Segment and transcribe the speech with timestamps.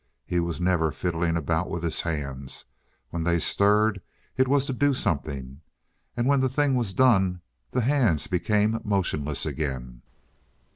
[0.25, 2.65] He was never fiddling about with his hands;
[3.11, 4.01] when they stirred,
[4.35, 5.61] it was to do something,
[6.17, 10.01] and when the thing was done, the hands became motionless again.